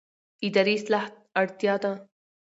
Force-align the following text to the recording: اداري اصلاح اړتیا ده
اداري 0.45 0.75
اصلاح 0.79 1.05
اړتیا 1.41 1.75
ده 1.83 1.91